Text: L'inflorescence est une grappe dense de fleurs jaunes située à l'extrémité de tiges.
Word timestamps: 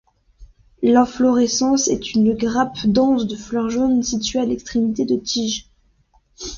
L'inflorescence 0.81 1.87
est 1.87 2.15
une 2.15 2.33
grappe 2.33 2.87
dense 2.87 3.27
de 3.27 3.35
fleurs 3.35 3.69
jaunes 3.69 4.01
située 4.01 4.39
à 4.39 4.45
l'extrémité 4.45 5.05
de 5.05 5.15
tiges. 5.15 5.69